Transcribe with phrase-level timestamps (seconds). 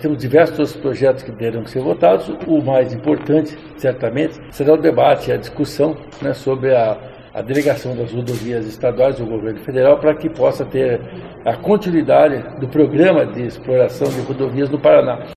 [0.00, 2.28] temos diversos projetos que terão que ser votados.
[2.46, 6.96] O mais importante, certamente, será o debate, a discussão né, sobre a,
[7.34, 11.00] a delegação das rodovias estaduais do governo federal para que possa ter
[11.44, 15.20] a continuidade do programa de exploração de rodovias no Paraná.